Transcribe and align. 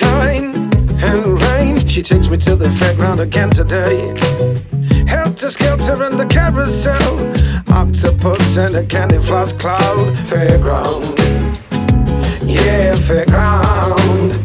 sunshine 0.00 0.54
and 1.02 1.40
rain. 1.42 1.78
She 1.86 2.02
takes 2.02 2.28
me 2.28 2.36
to 2.38 2.56
the 2.56 2.68
fairground 2.68 3.20
again 3.20 3.50
today. 3.50 4.14
Helter 5.06 5.50
skelter 5.50 6.02
and 6.02 6.18
the 6.18 6.26
carousel, 6.26 7.18
octopus 7.72 8.56
and 8.56 8.76
a 8.76 8.84
candy 8.84 9.18
floss 9.18 9.52
cloud. 9.52 10.14
Fairground, 10.28 11.16
yeah, 12.44 12.94
fairground. 12.94 14.36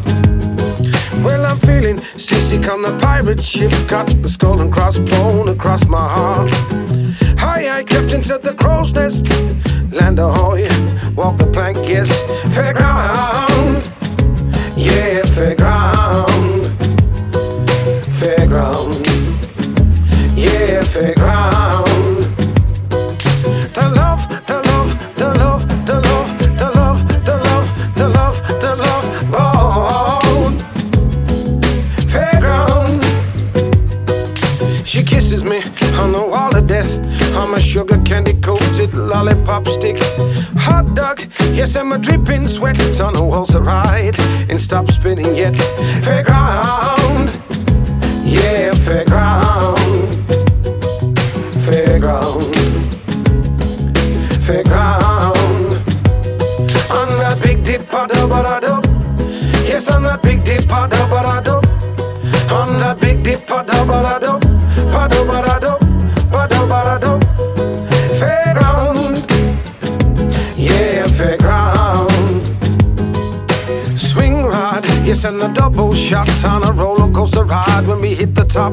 Well, 1.24 1.46
I'm 1.46 1.58
feeling 1.58 1.98
seasick 1.98 2.70
on 2.72 2.82
the 2.82 2.96
pirate 3.00 3.42
ship. 3.42 3.72
Got 3.88 4.08
the 4.22 4.28
skull 4.28 4.60
and 4.60 4.72
crossbone 4.72 5.50
across 5.50 5.86
my 5.86 6.08
heart. 6.08 6.50
Hi, 7.38 7.64
hi, 7.66 7.82
kept 7.84 8.12
into 8.12 8.38
the 8.38 8.54
crow's 8.54 8.92
nest. 8.92 9.28
Land 9.92 10.18
ahoy, 10.18 10.68
walk 11.14 11.38
the 11.38 11.46
plank, 11.52 11.78
yes. 11.88 12.10
Fairground. 12.54 13.95
Yeah, 14.76 15.22
fairground. 15.22 16.66
Fairground. 18.20 19.06
Yeah, 20.36 20.82
fairground. 20.82 22.26
The 23.72 23.88
love, 23.96 24.28
the 24.46 24.60
love, 24.68 25.16
the 25.16 25.28
love, 25.38 25.66
the 25.86 26.00
love, 26.00 26.28
the 26.58 26.70
love, 26.74 27.24
the 27.24 27.38
love, 27.38 27.94
the 27.94 28.08
love, 28.08 28.36
the 28.60 28.76
love, 28.76 29.06
bone. 29.32 30.58
Fairground. 32.12 33.02
She 34.86 35.02
kisses 35.02 35.42
me 35.42 35.62
on 35.94 36.12
the 36.12 36.20
wall 36.22 36.54
of 36.54 36.66
death. 36.66 37.00
I'm 37.34 37.54
a 37.54 37.60
sugar 37.60 37.98
candy 38.04 38.34
coated 38.34 38.92
lollipop 38.92 39.68
stick. 39.68 39.96
Hot 40.58 40.94
dog, 40.94 41.22
yes, 41.54 41.76
I'm 41.76 41.92
a 41.92 41.98
dripping 41.98 42.46
sweat 42.46 43.00
on 43.00 43.16
a 43.16 43.24
waltzer 43.24 43.62
ride 43.62 44.16
and 44.48 44.60
stop 44.60 44.88
spinning 44.88 45.34
yet. 45.34 45.54
Fairground, 46.04 47.28
yeah, 48.24 48.70
fairground, 48.72 50.14
fairground, 51.66 52.54
fairground. 54.46 55.72
On 56.90 57.08
that 57.18 57.38
big 57.42 57.64
dip, 57.64 57.88
da 57.90 58.06
ba 58.06 58.60
da 58.60 58.80
Yes, 59.68 59.88
on 59.94 60.02
that 60.04 60.22
big 60.22 60.44
dip, 60.44 60.66
da 60.66 60.86
ba 60.88 61.42
da 61.44 61.56
On 62.54 62.78
that 62.78 62.98
big 63.00 63.22
dip, 63.22 63.46
da 63.46 63.62
ba 63.62 64.18
da 64.20 64.25
yes, 75.06 75.24
and 75.24 75.40
the 75.40 75.48
double 75.48 75.94
shots 75.94 76.44
on 76.44 76.64
a 76.64 76.72
roller 76.72 77.10
coaster 77.12 77.44
ride 77.44 77.86
when 77.86 78.00
we 78.00 78.14
hit 78.14 78.34
the 78.34 78.44
top. 78.44 78.72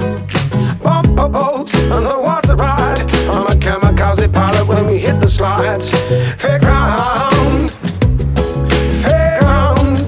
Bumper 0.82 1.30
boats 1.30 1.76
on 1.92 2.04
the 2.04 2.20
water 2.20 2.56
ride. 2.56 3.02
I'm 3.30 3.48
a 3.48 3.56
kamikaze 3.56 4.32
pilot 4.34 4.68
when 4.68 4.88
we 4.88 4.98
hit 4.98 5.22
the 5.22 5.28
slides. 5.28 5.92
Fairground, 6.42 7.70
fairground. 9.04 10.08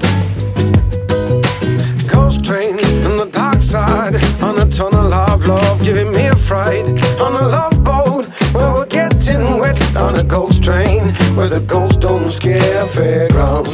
Ghost 2.08 2.44
trains 2.44 2.82
on 3.06 3.16
the 3.18 3.28
dark 3.30 3.62
side. 3.62 4.16
On 4.42 4.58
a 4.58 4.66
tunnel 4.66 5.14
of 5.14 5.46
love, 5.46 5.82
giving 5.82 6.10
me 6.10 6.26
a 6.26 6.36
fright. 6.36 6.86
On 7.20 7.32
a 7.34 7.46
love 7.48 7.84
boat 7.84 8.26
where 8.52 8.72
we're 8.74 8.86
getting 8.86 9.58
wet. 9.58 9.80
On 9.96 10.16
a 10.16 10.24
ghost 10.24 10.62
train 10.62 11.14
where 11.36 11.48
the 11.48 11.60
ghosts 11.60 11.98
don't 11.98 12.28
scare. 12.28 12.84
Fairground, 12.86 13.70